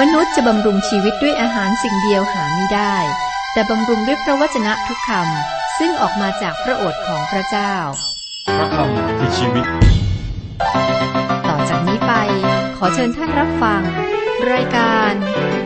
[0.00, 2.96] มนุษย์จะบำรุงชีวิตด้วยอาหารสิ่งเดียวหาไม่ได้
[3.52, 7.74] แต่บำรุงด้วยพระวจนะทุกคำซึ่งออกมาจากพระโอษฐ์ของพระเจ้า
[8.58, 9.66] พระคำคือชีวิต
[11.48, 12.12] ต่อจากนี้ไป
[12.76, 13.82] ขอเชิญท่านรับฟัง
[14.52, 15.12] รายการ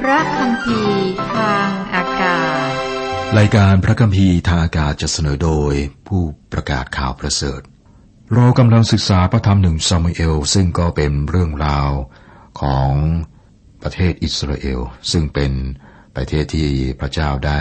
[0.03, 0.81] พระคำพี
[1.35, 2.71] ทางอากาศ
[3.39, 5.73] รายการพระคัมภีร์ทางอากาศจะเสนอโดย
[6.09, 6.23] ผู้
[6.53, 7.61] ประกาศข่าวประเสริฐ
[8.35, 11.91] เรากำลังศึกษาพระธรรมหนึ่งซามูเอลซึ่งก็เป็นเรื่องราว
[12.61, 12.92] ของ
[13.83, 14.80] ประเทศอิสราเอล
[15.11, 15.52] ซึ่งเป็น
[16.16, 16.69] ประเทศที่
[17.01, 17.61] พระเจ้าได้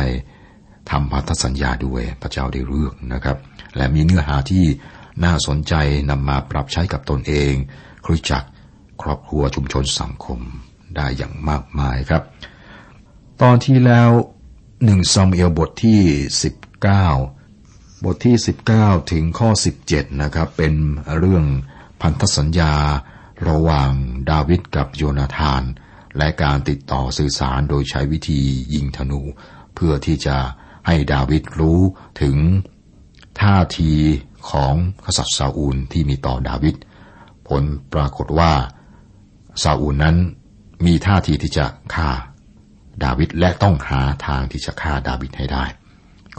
[0.90, 3.38] ทำพันธสัญญาด้วยพระเจ้าได้เลือกนะครับ
[3.76, 4.66] และมีเนื้อหาที่
[5.24, 5.74] น่าสนใจ
[6.10, 7.54] นำมาปรับใช้กับตนเอง
[8.06, 8.50] คริสจักร
[9.02, 10.40] ครอบครัวชุมชนสังคม
[10.96, 12.24] ได้อย่างมากมายครับ
[13.42, 14.10] ตอนที่แล้ว
[14.86, 16.02] หนึ่งซามูเอลบทที่
[16.84, 18.36] 19 บทที่
[18.74, 19.50] 19 ถึงข้อ
[19.86, 20.74] 17 นะครับ เป็น
[21.18, 21.46] เรื่อง
[22.02, 22.74] พันธสัญญา
[23.50, 23.92] ระหว่าง
[24.30, 25.64] ดาวิดกับโยนาธาน
[26.18, 28.42] และการติดต่อสื่อสารโดยใช้วิธี
[28.74, 29.22] ยิงธนู
[29.76, 30.38] เพื่อที่จะ
[30.88, 31.82] ให้ดาวิดรู้
[32.22, 32.38] ถึง
[33.42, 33.94] ท่าที
[34.52, 34.76] ของ
[35.06, 36.76] กษัตริย์ซาอูลที่มีต่อดาวิด
[37.48, 38.52] ผลปรากฏว่า
[39.64, 40.16] ซาอูลนั้น
[40.86, 42.10] มีท่าทีที่จะฆ่า
[43.04, 45.66] ดาวิดและต้องหาทางที่จะฆ่าดาวิดให้ได้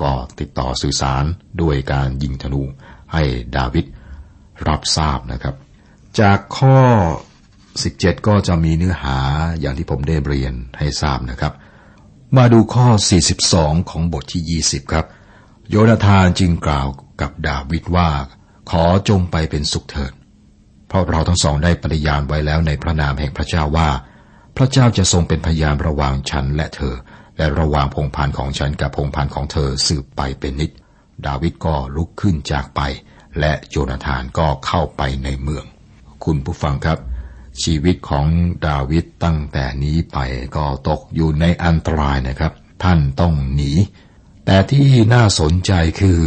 [0.02, 1.24] ก็ติดต่อสื่อสาร
[1.60, 2.62] ด้วยการยิงธนู
[3.12, 3.22] ให้
[3.56, 3.84] ดาวิด
[4.68, 5.54] รับทราบนะครับ
[6.20, 6.78] จากข้อ
[7.72, 9.18] 17 ก็จะมีเนื้อหา
[9.60, 11.52] อย่างที่ผมได้เรียนให้ทราบนะครับ
[12.36, 12.86] มาดูข้อ
[13.38, 15.06] 42 ของบทที่ 20 ครับ
[15.68, 16.88] โยนาธานจึงกล่าว
[17.20, 18.08] กับดาวิดว่า
[18.70, 20.12] ขอจงไปเป็นสุขเถิด
[20.88, 23.90] เพราะเราทั้งสองได้ปฏิญาณไว้แล้วในพระนามแห่งพระเจ้าว่า
[24.56, 26.94] พระเจ้าจะทรงเป็นพยานระหว่างฉันและเธอ
[27.36, 30.70] และระหว่างพงพันของฉันกับพงพันของเธอสืบไปเป็นนิจ
[31.26, 32.80] ดาวิดก็ลุกขึ้นจากไป
[33.40, 35.64] และโยนาธานก็เข้าไปในเมือง
[36.24, 36.98] คุณผู้ฟังครับ
[37.62, 38.26] ชีวิตของ
[38.66, 40.18] ดาวิดตั้งแต่นี้ไป
[40.56, 42.52] ก็ตกอยู่ในอันตรายนะครับ
[42.84, 43.72] ท่านต้องหนี
[44.46, 46.20] แต่ที่น่าสนใจคือ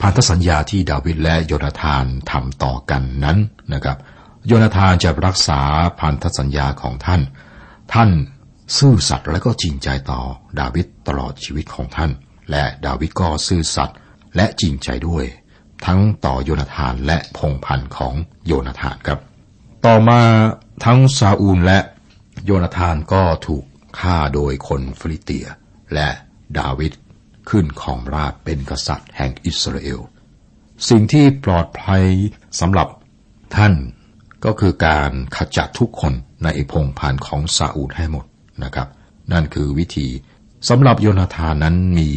[0.00, 3.38] พันธสัญญาที่ดาวิดและโยนาธานทำต่อกันนั้น
[3.72, 3.98] นะครับ
[4.46, 5.60] โยนาธานจะรักษา
[6.00, 7.20] พันธสัญญาของท่าน
[7.92, 8.10] ท่าน
[8.78, 10.20] ซื่อสัตย์และก็จริงใจต่อ
[10.60, 12.10] ดาวิดตลอดชีวิตของท่าน
[12.50, 13.96] และดาวิดก็ซื่อสัตย์
[14.36, 15.24] และจริงใจด้วย
[15.86, 18.14] ทั้งต่อโยนาธานและพงพันธ์ของ
[18.46, 19.20] โยนาธานครับ
[19.86, 20.22] ต่อมา
[20.84, 21.78] ทั้งซาอูลและ
[22.44, 23.64] โยนาธานก็ถูก
[23.98, 25.46] ฆ่าโดยคนฟิลิเตีย
[25.94, 26.08] และ
[26.58, 26.92] ดาวิด
[27.50, 30.00] ขึ้นของราชเป็นกษัตริย์แห่งอิสราเอล
[30.88, 32.04] สิ่งที่ปลอดภัย
[32.60, 32.88] สำหรับ
[33.56, 33.74] ท่าน
[34.44, 36.14] ก็คือการขจัดทุกคน
[36.44, 38.24] ในพงพันของซาอูลให้หมด
[38.64, 38.88] นะครับ
[39.32, 40.08] นั่นคือวิธี
[40.68, 42.10] สำหรับโยนาธานนั้นมี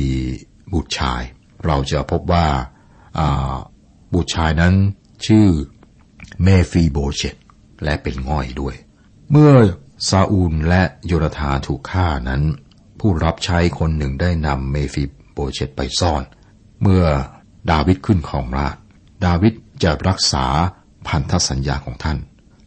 [0.74, 1.22] บุตรชาย
[1.66, 2.48] เราจะพบว่า
[4.14, 4.74] บุตรชายนั้น
[5.26, 5.48] ชื่อ
[6.44, 7.36] เมฟีโบเชต
[7.84, 8.76] และเป็นง่อยด้วย
[9.32, 9.52] เมื่อ
[10.10, 12.42] ซาอูลและโยนาธานถูกฆ่านั้น
[13.00, 15.04] ผู้รับใช้คนหนึ่งได้นำเมฟี
[15.34, 16.24] โบเชตไปซ่อน
[16.82, 17.04] เมื่อ
[17.72, 18.76] ดาวิดขึ้นของราช
[19.26, 19.54] ดาวิด
[19.84, 20.46] จะรักษา
[21.08, 22.18] พันธสัญญาของท่าน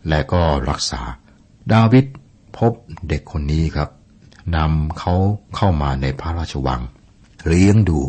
[0.09, 1.01] และก็รักษา
[1.73, 2.05] ดาวิด
[2.57, 2.73] พบ
[3.09, 3.91] เด็กคนนี้ครับ
[4.57, 5.15] นำเขา
[5.57, 6.81] เข้ามาในพระราชวัง
[7.47, 8.01] เลี้ยงดู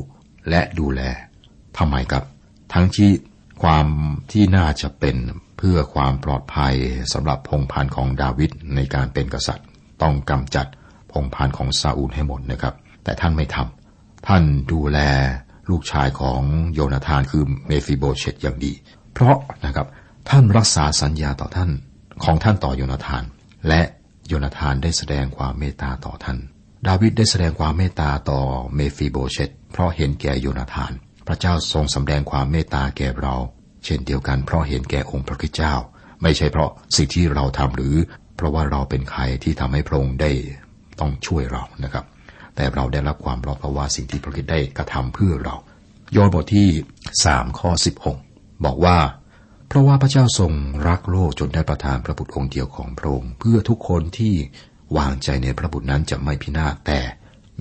[0.50, 1.02] และดูแล
[1.78, 2.24] ทำไมครับ
[2.74, 3.12] ทั้งที่
[3.64, 3.88] ความ
[4.32, 5.16] ที่น่าจะเป็น
[5.68, 6.76] พื่อความปลอดภัย
[7.14, 9.68] สำหรับพงพันธ์ของดาวิดในการเป็นกษัตริย์
[10.02, 10.68] ต้องกำจัด
[11.12, 15.00] พงศ์พันธุ์ของซาอูลให้หมดนะครับ แต่ท่านไม่ทำท่านดูแล
[15.70, 16.42] ลูกชายของ
[16.74, 18.74] โยนาธานคือเมฟิโบเชตอย่างดี
[19.14, 19.88] เพราะนะครับ
[20.30, 21.72] ท่านรักษาสัญญาต่อท่าน
[22.24, 23.24] ของท่านต่อโยนาธาน
[23.68, 23.82] และ
[24.28, 26.38] โยนาธานได้แสดงความเมตตาต่อท่าน
[26.88, 28.40] ดาวิดได้แสดงความเมตตาต่อ
[28.76, 30.92] เมฟิโบเชตเพราะเห็นแก่โยนาธาน
[31.28, 33.38] พระเจ้าทรงสำแดงความเมตตาแก่เรา
[33.86, 35.74] เช่นเดียวกันเพราะเห็นแก่องค์พระคริสต์เจ้า
[36.22, 37.96] ไม่ใช่เพราะสิ่งที่เราทำหรือ
[38.36, 40.32] เพราะว่าเราเป็นใครที่ทำให้พระองค์ได้
[41.00, 42.06] ต้องช่วยเรานะครับ
[42.56, 45.56] แต่เราได้รับความรอดเพราะว่าสิ่งที่พระคิดได้กระทำเพื่อเรา
[46.16, 46.68] ยอนบทที่
[47.26, 48.18] สามข้อสิบหก
[48.66, 48.98] บอกว่า
[49.68, 50.52] เพราะว่าพระเจ้าทรง
[50.88, 54.34] รักโลกจนได้ประทานพระบุตรองค์เดียวของพระองค์ เพื่อทุกคนที่
[54.98, 57.00] วางใจในพระบุตรนั้นจะไม่พินาศแต่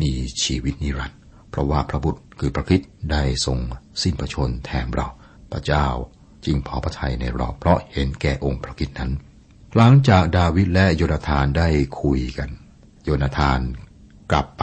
[0.00, 0.10] มี
[0.44, 1.19] ชีวิตนิรันดร์
[1.50, 3.58] เพราะว่าพระบุตรคือพระคริสต์ได้ทรง
[4.02, 5.08] สิ้นพระชนแทนเรา
[5.52, 5.87] พระเจ้า
[6.44, 9.12] จึงพอพระทัยในเราเพราะเห็นแก่องค์พระคริสต์นั้น
[9.76, 11.69] หลังจากดาวิดและโยนาธานได้
[12.02, 12.50] คุยกัน
[13.04, 13.58] โยนาธาน
[14.31, 14.62] กลับไป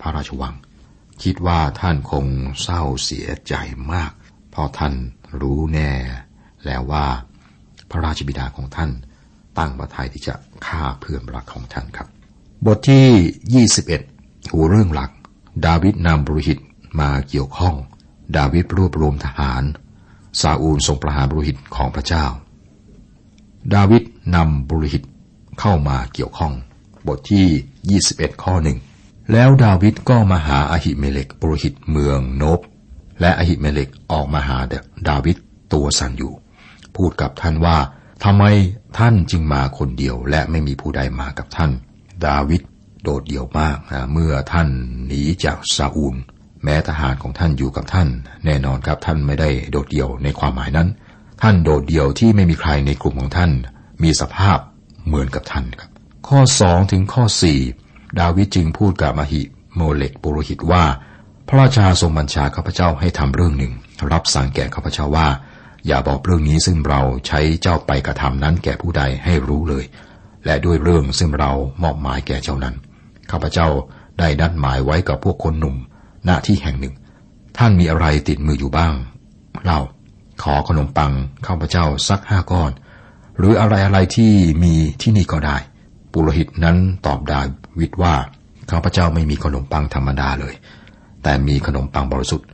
[0.00, 0.54] พระราชวัง
[1.22, 2.26] คิดว่าท่านคง
[2.62, 3.54] เศร้าเสียใจ
[3.92, 4.12] มาก
[4.50, 4.94] เพราะท่าน
[5.40, 5.90] รู้แน่
[6.64, 7.06] แล้วว่า
[7.90, 8.90] พระราชบิดาของท่าน
[9.58, 10.34] ตั้งพระทัยที่จะ
[10.66, 12.08] ฆ่าเพื่อนรักของท่านครับ
[12.66, 15.10] บทที่ 21 หัวเรื่องหลัก
[15.66, 16.58] ดาวิดนำบริหิต
[17.00, 17.74] มาเกี่ยวข้อง
[18.36, 19.62] ดาวิดรวบรวมทหาร
[20.40, 22.24] ซาอูลทรงประหารบริหิตของพระเจ้า
[23.74, 24.02] ดาวิด
[24.34, 25.02] นำบริหิต
[25.60, 26.52] เข้ามาเกี่ยวข้อง
[27.06, 28.78] บทที่ 21 ข้อหนึ่ง
[29.32, 32.60] แล้วดาวิดก็มาหาอาหิเมเลกปุโรหิตเมืองโนบ
[33.20, 34.58] และอาหิเมเลกออกมาหา
[35.08, 35.36] ดาวิด
[35.72, 36.32] ตัวสั่นอยู่
[36.96, 37.76] พูดกับท่านว่า
[38.24, 38.44] ทำไม
[38.98, 41.70] ท่านจึงมาคนเดียวและไม่มีผู้ใดมากับท่าน
[42.26, 42.62] ดาวิด
[43.02, 44.68] โดดเดี่ยวมากนะเมื่อท่าน
[45.06, 46.16] หนีจากซาอูล
[46.64, 48.08] แม้ทหารของท่านอยู่กับท่าน
[48.44, 50.88] แน่นอนครับท่านไม่ได้โดดเดี่ยวในความหมายนั้น
[51.42, 53.50] ท่านโดดเดี่ยวที่ไม่มีใครในกลุ่มของท่าน
[54.02, 54.58] มีสภาพ
[55.06, 55.90] เหมือนกับท่านครับ
[56.28, 57.58] ข้อสองถึงข้อสี่
[58.20, 59.42] ดาวิดจึงพูดกับมหิ
[59.74, 60.84] โมเลกปุโรหิตว่า
[61.48, 63.72] พระราชาทรงบัญชาข้าพเจ้าให้ทำเรื่องหนึ่ง
[64.12, 65.28] รับสั่งแก่ข้าพเจ้าว่า
[65.86, 69.84] อย่าบอกเรื่องนี้ซึ่งเราใช้เจ้าไปกระทำนั้นแก่ผู้ใดให้รู้เลย
[70.46, 72.74] และด้วยเรื่องซึ่งเรามอบหมายแก่เจ้านั้น
[73.30, 73.68] ข้าพเจ้า
[74.18, 75.76] ได้นัดหมายไว้กับพวกคนหนุ่ม
[76.28, 76.94] ณที่แห่งหนึ่ง
[77.58, 78.94] ท่านมีอะไรติดมืออยู่บ้าง
[79.66, 79.78] เรา
[80.42, 81.12] ขอขนมปัง
[81.46, 82.70] ข้าพเจ้าสักห้าก้อน
[83.38, 84.32] หรืออะไรอะไรที่
[84.62, 85.56] มีที่นี่ก็ได้
[86.12, 86.76] ปุโรหิตนั้น
[87.06, 87.40] ตอบดา
[87.78, 88.14] วิดว่า
[88.70, 90.54] ข้าพเจ้าไม่มีขนมปังธรรมดาเลย
[91.22, 92.48] แต่มีขนมปังบริสุทธิ์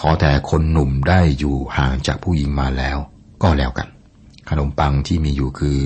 [0.00, 2.98] ขอแต่คนหนุ่มได้อยู่ห่างจากผู้หญิงมาแล้ว
[3.42, 3.88] ก็แล้วกัน
[4.50, 5.78] ขนมปังที่มีอยู่คือ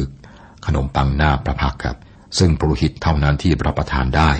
[0.67, 1.97] ขนมปังหน้าประพักครับ
[2.39, 4.31] ซึ่งปุโรหิตเท่านั้นที่รับประทานได้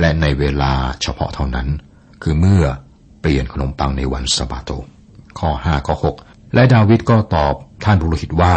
[0.00, 0.72] และในเวลา
[1.02, 1.68] เฉพาะเท่านั้น
[2.24, 2.64] คือเมื่อ
[3.20, 4.70] เปลี่ยนขนมปังในวันสบาโต
[5.38, 5.94] ข้อ5ข้อ
[6.24, 7.54] 6และดาวิดก็ตอบ
[7.84, 8.54] ท่านปุโรหิตว่า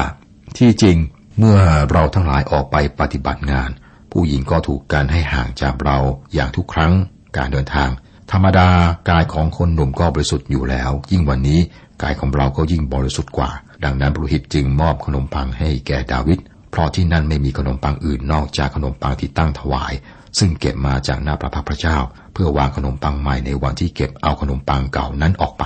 [0.58, 0.98] ที่จริง
[1.40, 1.58] เมื่อ
[1.92, 3.70] เราทั้งหลายออกไปปฏิบัติงาน
[4.12, 5.98] ผู้หญิงก็ถูกการให้ห่างจากเรา
[6.34, 6.94] อย่างทุกครั้ง
[7.38, 7.90] การเดินทาง
[8.32, 8.70] ธรรมดา
[9.10, 11.60] กายของคนหนุ่มก็บริสุทธิ์อยู่แล้ว ยิ่งวันนี้
[12.04, 13.50] กายของเราก็ยิ่งบริสุทธิ์กว่า
[13.84, 16.40] ดังนั้นปุรหิตจึงมอบขนมปังให้แก่ดาวิด
[16.72, 19.94] เพราะที่นั่นไม่มีขนมปังอื่นนอกจากขนมปังที่ตั้งถวาย
[20.38, 21.98] ซึ่งเก็บมาจากหน้าพระพักพระเจ้า
[22.34, 25.64] เพื่อวางขนมปังใหม่ในวันที่เก็บเอาขนมปังเก่านั้นออกไป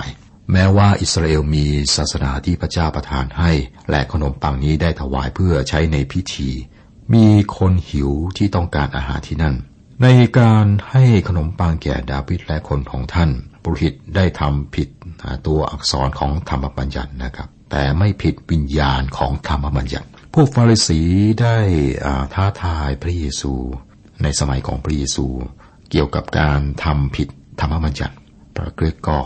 [0.52, 1.64] แม้ว่าอิสราเอลมี
[1.96, 3.52] ศาสนาที่พระเจ้าประทานให้
[3.90, 6.50] และขนมปังนี้ได้ถวายเพื่อใช้ในพิธี
[7.14, 7.26] มี
[7.58, 9.56] คนหิวที่ต้องการอาหารที่นั่น
[10.02, 10.08] ใน
[10.38, 13.30] การให้ขนมปังแก่ดาวิดและคนของท่าน
[13.62, 14.88] ปุรหิตได้ทำผิด
[15.46, 21.00] ตัวอักษรของธรรมบัญญัตินะครับ แต่ไม่ผิดวิญญาณของธรรมบัญญัติพวกฟาริสี
[21.40, 21.56] ได้
[22.34, 23.54] ท้าทายพระเยซู
[24.22, 25.26] ในสมัยของพระเยซู
[25.90, 27.28] เกี่ยวกับการทำผิด
[27.60, 28.14] ธรรมบัญญัติ
[28.56, 29.18] พระเกรกก็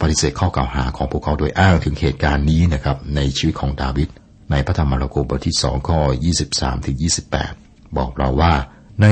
[0.00, 4.08] ปฏิเสธข้อกล่าวหาของพวกเขาโดยอ้างถึงเหตุการณ์นี้นะครับในชีวิตของดาวิด
[4.50, 5.98] ในพระธรรมมาระโกบทที่สองข้อ
[6.42, 6.96] 23ถึง
[7.42, 8.54] 28 บอกเราว่า
[9.02, 9.06] ใน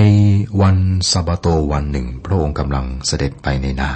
[0.62, 0.76] วัน
[1.10, 3.90] สาบาโตวันหนึ่ง พระองค์กำลังเสด็จไปในนา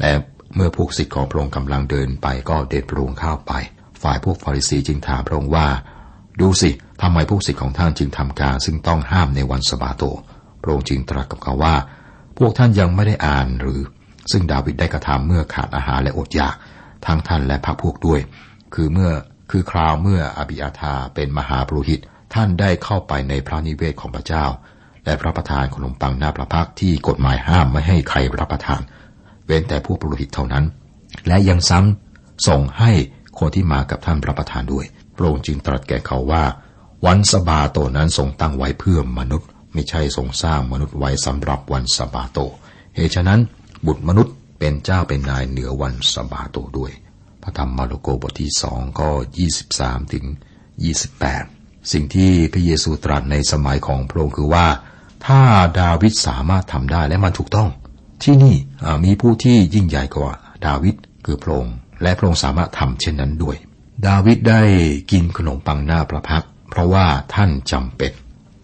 [0.00, 0.12] และ
[0.54, 3.52] เมื่อพวกศิษย์ของพระองค์กำลังเดินไปก็เด็ดพระองค์เข้าไป
[4.02, 5.66] ฝ่ายพวกฟาริสีจึงถามพระองค์ว่า
[6.40, 6.70] ดูสิ
[7.02, 10.02] ทำไมพวกศิษย์ของท่านจึงทำการซึ่งต้องห้ามในวันสบาโต
[10.66, 11.74] ระองค์จึงตรัสกับเขาว่า
[12.38, 13.80] พวกท่านยังไม่ได้อ่านหรือ
[14.30, 16.54] ซึ่งดาวิดได้กระทำเมื่อขาดอาหารและอดอยาก
[17.06, 18.20] ทั้งท่านและพระพวกด้วย
[18.74, 19.10] คือเมื่อ
[19.50, 22.00] คือคราวเมื่ออบิอาธาเป็นมหาปรุหิต
[22.34, 24.44] ท่านได้เข้าไปในพระนิเวศของพระเจ้า
[25.04, 28.80] และพระประทานขนมปังหน้าพระพักที่กฎหมายห้ามไม่ให้ใครรับประทาน
[29.46, 30.64] เว้นแต่ผู้ปรุหิตเท่านั้น
[31.26, 32.92] และยังซ้ำส่งให้
[33.38, 34.84] คนที่มากับท่านรับประทานด้วย
[35.16, 36.44] พระองค์จึงตรัสแก่เขาว่า
[37.06, 42.38] วันสบาโตนั้นทรงตั้งไว้เพื่อมนุษย์ ไม่ใช่ทรงสร้างมนุษย์ไว้สำหรับวันสบาโต
[42.94, 43.40] เหตุฉะนั้น
[43.86, 46.92] บุตรมนุษย์เป็นเจ้าเป็นนายเหนือวันสบาโตด้วย
[47.42, 49.08] พระธรรมมาระโกบทที่สองก็
[49.38, 50.24] ยี่สิบสามถึง
[50.84, 51.44] ยี่สิบแปด
[51.92, 54.66] สิ่งที่พระเยซูตรัสในสมัยของพระองค์คือว่า
[55.26, 55.40] ถ้า
[55.80, 57.68] ดาวิดสามารถทำได้และมันถูกต้อง
[58.22, 58.56] ที่นี่
[59.04, 60.32] มีผู้ที่ยิ่งใหญ่กว่า
[60.66, 63.56] ดาวิดคือพระองค์และพระองค์สามารถทำเช่นนั้นด้วย
[64.06, 64.62] ดาวิดได้
[65.10, 68.12] กินขนมปังหน้าพระพักเพราะว่าท่านจำเป็น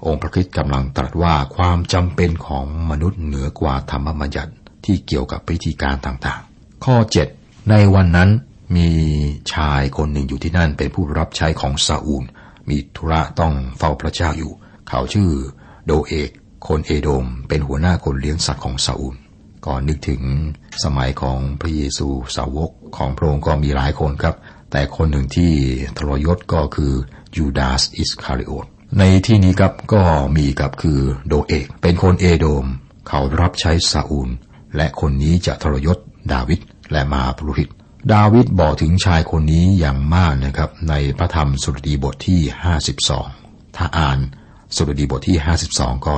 [0.06, 4.52] องค์พระคิดกำลังตรัสว่าความจำเป็นของมนุษย์เหนือกว่าธรรมบัญญัติ
[4.84, 6.96] ที่เกี่ยวกับพิธีการต่างๆ ข้อ
[7.34, 8.30] 7 ในวันนั้น
[8.76, 8.88] มี
[9.52, 12.24] ชายคนหนึ่งอยู่ที่นั่นเป็นผู้รับใช้ของซาอูล
[12.68, 14.52] มีธุระต้องเฝ้าพระเจ้าอยู่
[14.88, 15.30] เขาชื่อ
[15.86, 16.30] โดเอก
[16.68, 19.16] คนเอโดม เป็นหัวหน้าคนเลี้ยงสัตว์ของซาอูล
[19.66, 20.22] ก่อนนึกถึง
[20.84, 24.36] สมัยของพระเยซูสาวกของพระองค์ก็มีหลายคนครับ
[24.70, 25.52] แต่คนหนึ่งที่
[25.98, 26.92] ทรยศก็คือ
[27.36, 28.66] ยูดาสอิสคาริโอต
[28.98, 30.02] ในที่นี้ครับก็
[30.36, 32.66] มีกับคือโดเอกเป็นคนเอโดม
[33.08, 34.30] เขารับใช้ซาอูล
[34.76, 35.98] และคนนี้จะทรยศ
[36.32, 36.60] ดาวิด
[36.92, 37.68] และมาปรุหิต
[38.14, 42.40] ดาวิดบอกถึงชายคนนี้อย่างมากนะครับ ในพระธรรมสุรดีบทที่
[43.08, 44.18] 52 ถ้าอ่าน
[44.76, 45.36] สุรดีบทที่
[45.72, 46.16] 52 ก็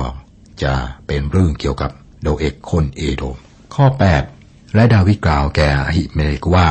[0.63, 0.73] จะ
[1.07, 1.91] เป็นเรื่องเกี่ยวกับ
[2.21, 3.37] โดเอกคนเอโดม
[3.75, 3.85] ข้อ
[4.31, 6.67] 8 และดาวิดกล่าวแก่อหิเมเลกว่า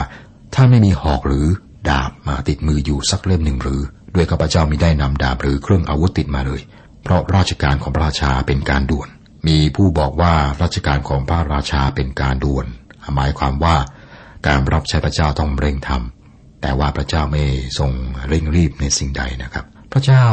[0.55, 1.47] ถ้าไม่มีหอกหรือ
[1.89, 3.81] ดาบมาติดมืออยู่สักเล่มหนึ่งหรือ
[4.15, 6.61] ด้วยข้าพเจ้ามิได้นำดาบหรือเครื่องอาวุธติดมาเลย
[7.03, 9.09] เพราะราชการของพระราชาเป็นการด่วน
[9.49, 12.67] มีผู้บอกว่าราชการของพระราชาเป็นการด่วน
[13.15, 13.77] หมายความว่า
[14.47, 17.45] การรับใช้พระเจ้าต้องเร่งทำแต่ว่าพระเจ้าไม่
[17.79, 17.93] ทรง
[18.29, 20.27] เร่งรีบในสิ่งใดนะครับ พระเจ้า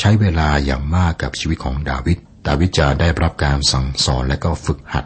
[0.00, 5.04] ใช้เวลาอย่างมากกับชีวิตของดาวิด ดาวิดจะได้รับการสั่งสอนและก็ฝึกหัด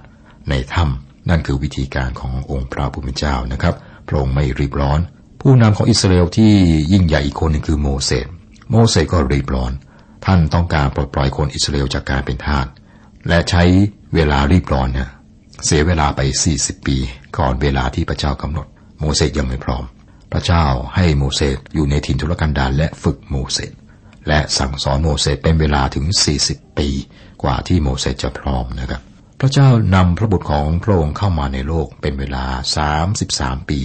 [0.50, 3.74] ในถ้ำนั่นคือวิธีการขององค์พระผู้เป็นเจ้านะครับ
[4.06, 5.00] พระองค์ไม่รีบร้อน
[5.40, 6.52] ผู้นำของอิสราเอลที่
[6.92, 8.26] ยิ่งใหญ่อีกคนหนึ่งคือโมเสส
[8.70, 9.72] โมเสสก็รีบร้อน
[10.26, 12.66] ท่านต้องการปลดปล่อยคนอิสราเอลจากการเป็นทาส
[13.28, 13.62] และใช้
[14.14, 15.10] เวลารีบร้อนนะ
[15.64, 16.20] เสียเวลาไป
[16.54, 16.96] 40 ปี
[17.38, 18.66] ก่อนเวลาที่พระเจ้ากำหนด
[19.00, 19.84] โมเสสยังไม่พร้อม
[20.32, 23.72] พระเจ้าให้โมเสสอยู่ในถิ่นทุรกันดารและฝึกโมเสส
[24.28, 26.06] และสั่งสอนโมเสสเป็นเวลาถึง
[26.42, 26.88] 40 ปี
[27.42, 29.00] กว่าที่โมเสสจะพร้อมนะครับ
[29.40, 32.44] พระเจ้านำพระบุตรของพระองค์เข้ามาในโลกเป็นเวลา
[33.06, 33.80] 33 ปี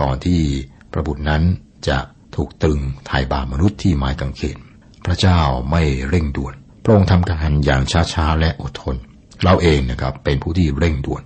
[0.00, 0.42] ก่อนที่
[0.92, 1.42] พระบุตรนั้น
[1.88, 1.98] จะ
[2.36, 4.58] ถูกตรึงไถ่บาปมนุษย์ที่ไม้กางเขน
[5.06, 6.54] พระเจ้าไม่เร่งด่วน
[6.84, 7.82] พระองค์ทำการอย่าง
[8.14, 8.96] ช้าๆและอดทน
[9.42, 11.22] เราเองนะครับเป็นผู้ที่เร่งด่วน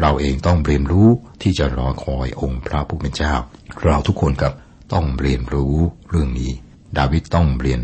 [0.00, 1.08] เราเองต้องเรียนรู้
[1.42, 3.34] ที่จะรอคอยองค์พระผู้เป็นเจ้า
[3.82, 4.54] เราทุกคนครับ
[4.92, 5.74] ต้องเรียนรู้
[6.10, 6.52] เรื่องนี้
[6.98, 7.82] ดาวิดต้องเรียน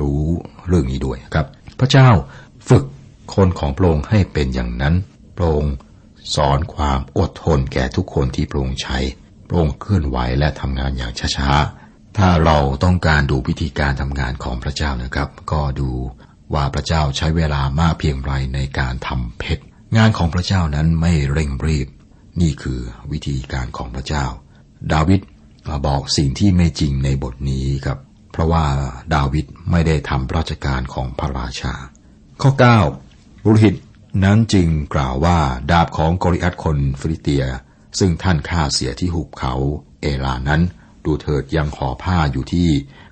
[0.00, 0.22] รู้
[0.68, 1.46] เรื่องนี้ด้วยครับ
[1.80, 2.08] พระเจ้า
[2.68, 2.84] ฝึก
[3.34, 4.94] คนของพระองค์ให้เป็นอย่างนั้น
[5.36, 5.74] พระองค์
[6.34, 8.98] สอนความอดทนแก่ทุกคนที่พระองค์ใช้
[9.48, 15.90] พระองค์เคลื่อนไหวและทำงานอย่างช้าๆ ถ้าเราต้องการดูวิธีการทำงานของพระเจ้านะครับ ก็ดู
[16.54, 19.64] ว่าพระเจ้าใช้เวลามากเพียงไรในการทำเพชร
[19.96, 21.88] งานของพระเจ้านั้นไม่เร่งรีบ
[22.40, 22.80] นี่คือ
[23.12, 24.24] วิธีการของพระเจ้า
[24.92, 25.20] ดาวิด
[25.86, 27.98] บอกสิ่งที่ไม่จริงในบทนี้ครับ
[28.32, 28.64] เพราะว่า
[29.14, 31.74] ดาวิดไม่ได้ทำราชการของพระราชา
[32.42, 32.50] ข้อ
[32.98, 33.74] 9บุรหิต
[34.24, 35.38] นั้นจึงกล่าวว่า
[35.70, 37.44] ดาบของกอริอัตคนฟิลิเตีย
[37.98, 39.54] ซึ่งท่านฆ่าเสียที่หุบเขา
[40.00, 40.62] เอลานั้น
[41.04, 42.68] ดูเถิดยังห่อผ้าอยู่ที่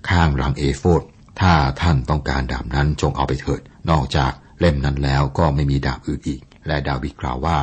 [0.08, 1.02] ข้างหลังเอโฟด
[1.40, 3.60] ถ้าท่านต้องการดาบนั้นจงเอาไปเถิด
[3.90, 7.58] นอกจากเล่มนั้นแล้วก็ไม่มีดาบอื่นอีก และดาวิดกล่าวว่า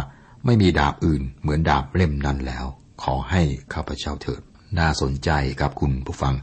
[0.45, 2.65] ไม่มีดาบอื่นเหมือนดาบเล่มนั้นแล้ว
[3.03, 3.41] ขอให้
[3.73, 4.41] ข้าพเจ้าเถิด
[4.79, 6.33] น่าสนใจครับคุณผู้ฟัง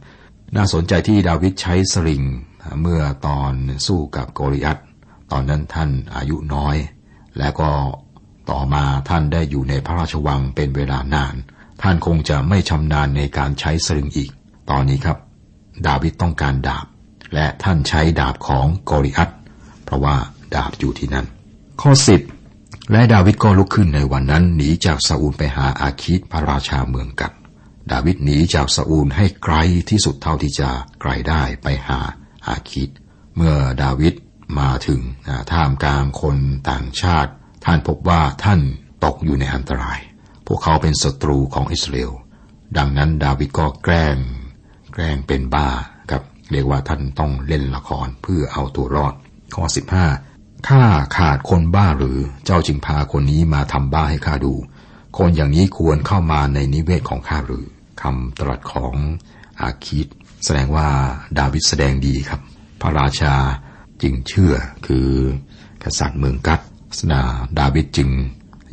[0.56, 2.22] น่าสนใจที่ดาวิดใช้สริง
[2.80, 3.52] เมื่อตอน
[3.86, 4.78] สู้กับโกริอัต
[5.32, 6.76] ตอนนั้นท่านอายุน้อย
[7.38, 7.70] และก็
[8.50, 11.34] ต่อมาท่านได้อยู่ในพระราชวังเป็นเวลานาน
[11.82, 14.30] ท่านคงจะไม่ชำนาญในการใช้สริงอีก
[14.70, 15.18] ตอนนี้ครับ
[15.86, 16.86] ดาวิดต้องการดาบ
[17.34, 19.30] และท่านใช้ดาบของโกริอัต
[19.84, 20.16] เพราะว่า
[20.54, 21.26] ดาบอยู่ที่นั่น
[21.80, 22.20] ข้อสิบ
[22.92, 27.32] และดาวิดก็ลุกขึ้นในวันนั้นหนีจากซาอูลไปหาอาคิดพระราชาเมืองกัด
[27.92, 29.56] ดาวิดหนีจากซาอูลให้ไกล
[29.90, 30.68] ที่สุดเท่าที่จะ
[31.00, 32.00] ไกลได้ไปหา
[32.48, 32.88] อาคิด
[33.36, 34.14] เมื่อดาวิด
[34.58, 35.00] มาถึง
[35.52, 36.38] ท่ามกลางคน
[36.70, 37.32] ต่างชาติ
[37.70, 38.60] ท่านพบว่าท่าน
[39.04, 39.98] ตกอยู่ในอันตราย
[40.46, 42.12] พวกเขาเป็นศัตรูของอิสราเอล
[42.76, 44.16] ดังนั้นดาวิดก็แกล้ง
[44.94, 45.68] แกล้งเป็นบ้า
[46.10, 49.14] ครับ เรียกว่าท่านต้องเล่นละครเพื่อเอาตัวรอด
[49.54, 49.64] ข้อ
[50.16, 50.84] 15 ข้า
[51.16, 54.54] ขาดคนบ้าหรือ เจ้าจึงพาคนนี้มาทำบ้าให้ข้าดู
[55.18, 57.66] คนอย่างนี้ควรเข้ามาในนิเวศของข้าหรือ
[58.02, 58.94] คำตรัสของ
[59.60, 60.06] อาคิด
[60.44, 60.88] แสดงว่า
[61.38, 62.40] ดาวิดแสดงดีครับ
[62.80, 63.34] พระราชา
[64.02, 64.54] จึงเชื่อ
[64.86, 65.08] คือ
[65.84, 66.60] กษัตริย์เมืองกัด
[66.98, 67.22] สนา
[67.58, 68.10] ดาวิดจึง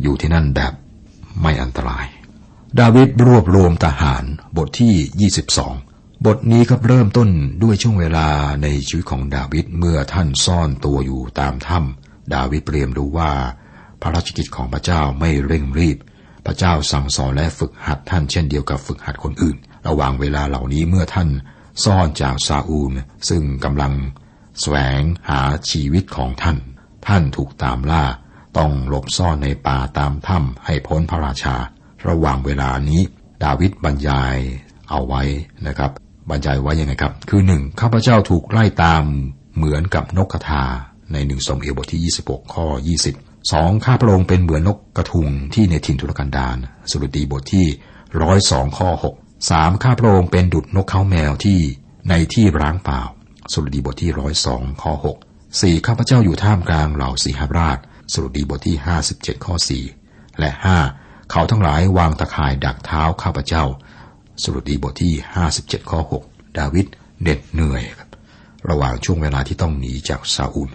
[0.02, 0.74] อยู่ที่นั่นแบบ
[1.42, 2.06] ไม่อันตราย
[2.80, 4.24] ดาวิดรวบรวมทหาร
[4.58, 5.32] บทที่
[5.66, 7.30] 22 บทนี้ก็เริ่มต้น
[7.64, 8.28] ด้วยช่วงเวลา
[8.64, 13.32] ในชีวิตของดาวิดเมื่อท่านซ่อนตัวอยู่ตามถ้ำดาวิดเรียมรู้ว่า
[14.02, 15.98] พระราชกิจของพระเจ้าไม่เร่งรีบ
[16.46, 19.58] พระเจ้าสั่งสอนและฝึกหัดท่านเช่นเดียวกับฝึกหัดคนอื่น
[19.88, 21.30] ระหว่างเวลาเหล่านี้เมื่อท่าน
[21.84, 22.92] ซ่อนจากซาอูล
[23.30, 23.94] ซึ่งกำลัง
[24.62, 26.58] แสวงหาชีวิตของท่าน
[27.08, 28.04] ท่านถูกตามล่า
[28.58, 31.56] ต้องหลบซ่อนในป่าตามถ้ำให้พ้นพระราชา
[32.08, 33.02] ระหว่างเวลานี้
[33.44, 34.36] ดาวิดบรรยาย
[34.90, 35.24] เอาไว้
[35.68, 35.92] นะครับ
[36.30, 39.04] บรรยายไว้ยังไงครับ คือหนึ่งข้าพเจ้าถูกไล่ตาม
[39.56, 40.64] เหมือนกับนกกระทา
[41.12, 42.66] ในหนึ่งสมเอลบทที่ 26 ข้อ
[43.10, 46.58] 20สองข้าพระองค์เป็นเหมือนนกกระทุงที่ในถิ่นทุรกันดาร
[46.92, 47.66] สรุดีบทที่
[48.22, 49.16] ร้อยสองข้อหก
[49.50, 51.60] สามข้าพระองค์เป็นดุจนกเขาแมวที่
[52.10, 53.02] ในที่ร้างเปล่า
[53.52, 55.18] สรุดีบทที่ร้อยสองข้อหก
[55.62, 57.78] สี่ข้าพเจ้าอยู่ท่ามกลางเหล่าสีหราช
[58.12, 59.84] สรุดีบทที่ห้าสิบเจ็ดข้อสี่
[60.40, 60.78] และห้า
[61.32, 63.64] เขาทั้งหลายวางตะข่ายดักเท้าข้าพเจ้า
[64.44, 66.24] สรุดีบทที่ห้าสิบเจ็ดข้อหก
[66.58, 66.86] ดาวิด
[67.24, 68.10] เด็ดเหนื่อยครับ
[68.70, 70.70] ระหว่างช่วงเวลาที่ต้องหนีจากซาอูล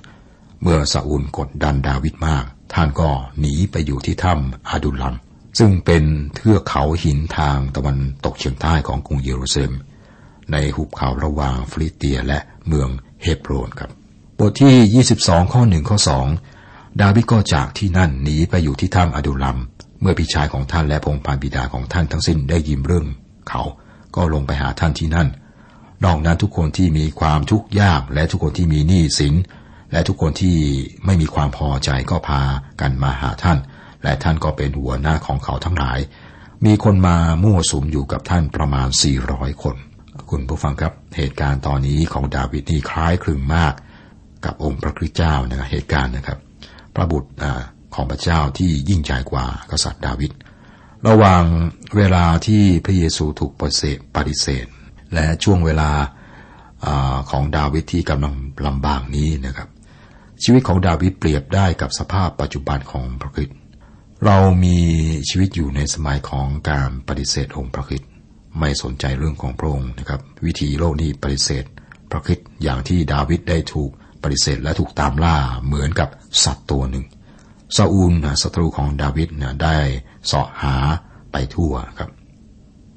[0.63, 2.45] เมื่อซาอูลกดดันดาวิดมาก
[2.75, 3.09] ท่านก็
[3.41, 5.17] หนีไปอยู่ที่ถ้ำอาดุลัม
[5.59, 9.75] ซึ่งเป็นเทือกเขาหินทางตะวันตกเฉียงใต้ของกรุงเยรูซาเล็ม
[10.53, 12.89] ในหุบเขาระหว่างฟลิเตียและเมือง
[13.23, 13.91] เฮบโรนครับ
[14.43, 15.99] บทที่ 22 ข้อ1ข้อ
[16.49, 19.59] 2ดาวิดก็จากที่นั่นหนีไปอยู่ที่ถ้ำอดุลัม
[20.01, 23.07] เมื่อพี่ชายของท่านและพงพานบิดาของท่านทั้งสิ้นได้ยินเรื่อง
[23.49, 23.63] เขา
[24.17, 25.29] ก็ลงไปหาท่านที่นั่น
[26.05, 29.35] นอกนั้นทุกคนที่มีความทุกข์ยากและทุกคนที่มีหนี้สิน
[29.93, 30.57] และทุกคนที่
[31.05, 32.43] ไม่มีความพอใจก็พา
[32.81, 33.59] กันมาหาท่าน
[34.03, 35.99] และท่านก็เป็นหัวหน้าของเขาทั้งหลาย
[36.65, 38.89] มีคนมามั่วสุมอยู่กับท่านประมาณ
[39.25, 39.77] 400 คน
[40.31, 43.75] คุณผู้ฟังครับเหตุการณ์ตอนนี้ของดาวิดนี่คล้ายคลึงมาก
[44.45, 46.39] กับองค์พระคริสต์เจ้านะครับเหตุการณ์นะครับ
[46.95, 47.31] พระบุตร
[47.95, 50.33] ของพระเจ้าที่ยิ่งใหญ่กว่ากษัตริย์ดาวิด
[51.09, 51.45] ระหว่าง
[51.97, 54.67] เวลาที่พระเยซูถูกปฏิเสธปฏิเสธ
[55.15, 55.91] และช่วงเวลา
[56.85, 56.89] อ
[57.31, 58.35] ของดาวิดที่กำลัง
[58.67, 59.69] ลำบากนี้นะครับ
[60.43, 63.57] ชีวิตของดาวิดเปรียบได้กับสภาพปัจจุบันของพระคริสต์
[64.25, 64.79] เรามี
[65.29, 68.11] ชีวิตอยู่ในสมัยของการปฏิเสธองค์พระคริสต์
[68.59, 71.65] ไม่สนใจเรื่องของพระองค์นะครับ วิธีโลกนี้ปฏิเสธ
[72.11, 73.91] พระคริสต์อย่างที่ดาวิดได้ถูก
[74.23, 75.37] ปฏิเสธและถูกตามล่า
[75.67, 76.09] เหมือนกับ
[76.45, 77.05] สัตว์ตัวหนึ่ง
[77.77, 78.13] ซาอูล
[78.43, 79.29] ศัตรูของดาวิด
[79.63, 79.77] ได้
[80.27, 80.77] เสาะหา
[81.33, 82.11] ไปทั่วครับ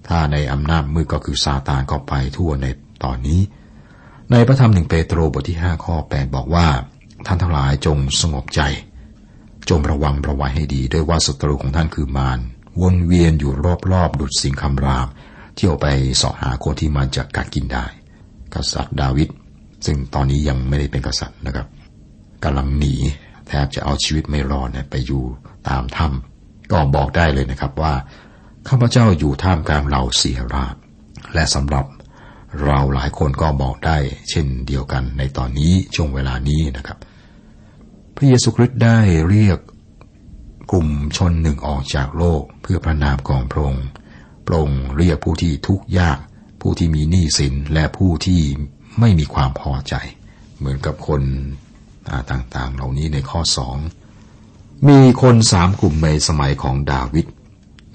[0.08, 2.68] ถ้าในอำนาจมืดก็คือซาตานก็ไปทั่วใน
[3.04, 3.42] ตอนนี้
[4.32, 6.68] ในพระธรรมหนึ่งเปโตรบทที่ห้าข้อแปดบอกว่า
[7.26, 8.62] ท่านทั้งหลายจงสงบใจ
[9.70, 12.40] จงระวังระวัยให้ดี ด้วยว่าศัตรูของท่านคือมาร
[12.82, 13.52] วนเวียนอยู่
[13.92, 15.08] รอบๆดุดสิงคำราม
[15.56, 17.86] เที่ยวไปเสาะหาคนที่มันจะกัดกินได้
[18.54, 19.30] กษัตริย์ดาวิด
[19.86, 21.68] ซึ่งตอนนี้ยังไม่ได้เป็นกษัตริย์นะครับ
[22.44, 22.96] กำลังหนี
[23.48, 25.24] แทบจะเอาชีวิตไม่รอดนี่ยไปอยู่
[25.70, 27.94] ตามถ้ำก็บอกได้เลยนะครับว่า
[28.68, 30.76] ข้าพเจ้าอยู่ท่ามกลางเหล่าเสียราช
[31.34, 31.86] และสำหรับ
[32.64, 33.98] เราหลายคนก็บอกได้
[34.30, 36.98] เช่นเดียวกันในตอนนี้ช่วงเวลานี้นะครับ
[38.16, 39.00] พระเยซูคริสต์ได้
[39.30, 39.60] เรียก
[40.72, 40.88] กลุ่ม
[41.18, 43.88] ชนหนึ่งออกจากโลกเพื่อพระนามของพระองค์
[44.46, 46.18] พระองค์เรียกผู้ที่ทุกข์ยาก
[46.62, 48.42] ผู้ที่มีหนี้สินและผู้ที่
[49.00, 49.96] ไม่มีความพอใจ
[50.58, 51.22] เหมือนกับคน
[52.32, 53.78] ต่างๆ เหล่านี้ในข้อสอง
[54.90, 57.26] มีคนสามกลุ่มในสมัยของดาวิด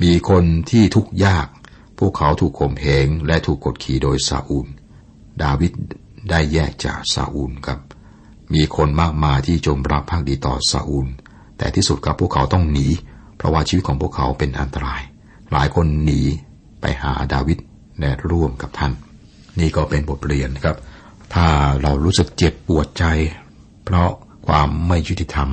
[0.02, 1.46] มีคนที่ทุกข์ยาก
[1.98, 4.66] พวกเขาถูกข่มเหงและถูกกดขี่โดยซาอูล
[5.42, 5.72] ดาวิด
[6.30, 7.80] ได้แยกจากซาอูลครับ
[8.54, 11.08] มีคนมากมายที่จมรักภักดีต่อซาอูล
[11.58, 12.86] แต่ที่สุดกับพวกเขาต้องหนี
[13.36, 15.02] เพราะว่าชีวิตของพวกเขาเป็นอันตราย
[15.52, 16.20] หลายคนหนี
[16.80, 17.58] ไปหาดาวิด
[18.00, 18.92] และร่วมกับท่าน
[19.60, 20.76] นี่ก็เป็นบทเรียนครับ
[21.34, 21.48] ถ้า
[21.82, 23.04] เรารู้สึกเจ็บปวดใจ
[23.84, 24.10] เพราะ
[24.46, 25.48] ความไม่ยุติธรรม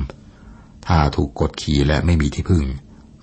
[0.86, 2.64] ถ้าถูกกดขี่และไม่มีที่พึ่ง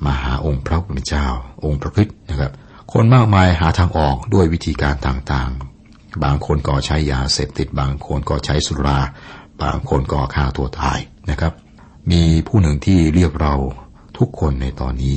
[0.06, 1.28] มาหาองค์พระผู้เป็นเจ้า
[1.66, 2.52] องค์พระคิดนะครับ
[2.94, 9.00] คนมากมายหาทางออกด้วยวิธีการต่างๆ บางคนก็ใช้ยาเสพติด บางคนก็ใช้สุรา
[9.64, 11.54] บางคนก็ฆ่าตัวตายนะครับ
[12.12, 13.56] มีผู้หนึ่งที่เรียกเรา
[14.18, 15.16] ทุกคนในตอนนี้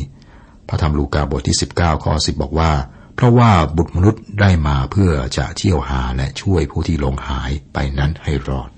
[0.68, 2.70] พระธรรมลูกาบทที่ 19ข้อ10บอกว่า
[3.16, 8.70] เพราะว่าบุตรมนุษย์ได้มาเพื่อจะเที่ยวหาและช่วยผู้ที่ลงหายไปนั้นให้รอด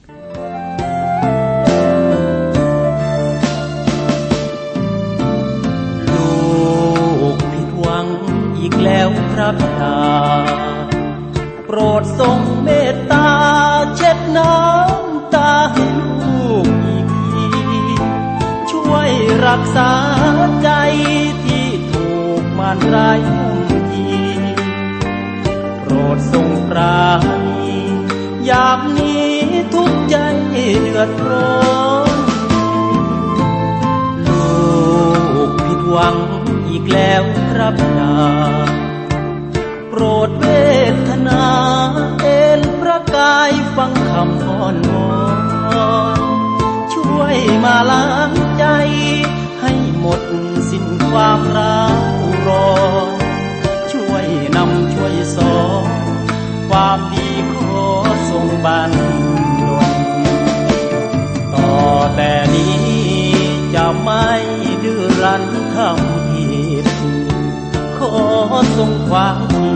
[69.08, 69.70] ทรงความดี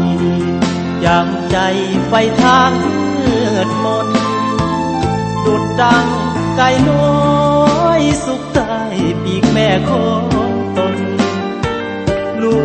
[1.02, 1.56] อย่างใจ
[2.08, 2.72] ไฟทาง
[3.16, 4.08] มืดมน
[5.44, 6.06] ดุดดัง
[6.56, 8.76] ไก่น้อยสุขใต้
[9.22, 10.96] ปีกแม่ของตน
[12.42, 12.56] ลู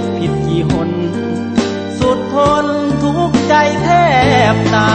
[0.00, 0.90] กผิดกี่หน
[1.98, 2.66] สุดทน
[3.02, 3.88] ทุกใจแท
[4.54, 4.92] บตา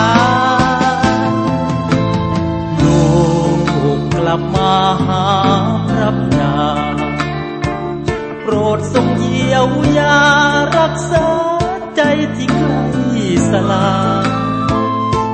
[1.27, 1.31] ย
[2.81, 3.01] ลู
[3.97, 4.73] กกลับมา
[5.05, 5.25] หา
[5.87, 6.55] พระบิดา
[8.41, 9.67] โปรดทรงเยียว
[9.99, 10.17] ยา
[10.83, 11.29] รักษา
[11.95, 12.01] ใจ
[12.35, 12.81] ที่ใกล้
[13.49, 13.91] สลา
[14.25, 14.27] ย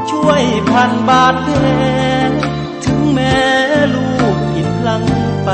[0.09, 1.65] ช่วยพันบาดแผล
[2.83, 3.39] ถึงแม้
[3.95, 5.03] ลูกผิดพลัง
[5.45, 5.49] ไป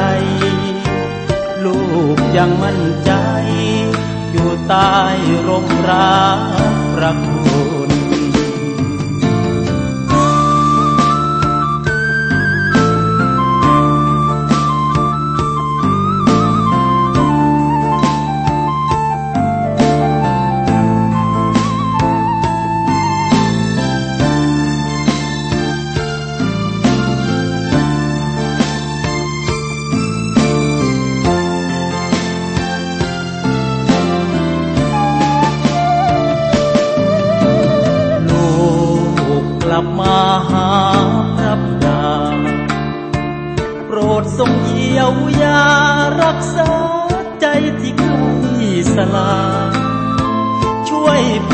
[1.66, 1.80] ลู
[2.16, 3.12] กยังมั่นใจ
[4.32, 4.96] อยู่ใต้
[5.48, 6.40] ร่มรัก
[6.96, 7.35] ประค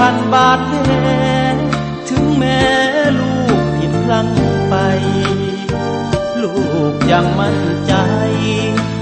[0.05, 0.91] พันบาทแผล
[2.09, 2.61] ถึงแม้
[3.19, 4.29] ลูกผิดพลั้ง
[4.69, 4.75] ไป
[6.41, 6.55] ลู
[6.91, 7.93] กยังมั่นใจ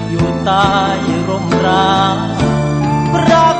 [0.10, 0.70] อยู่ใต้
[1.28, 1.94] ร่มรา
[3.32, 3.59] รัก